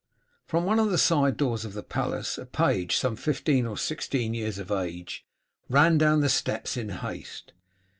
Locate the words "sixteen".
3.77-4.33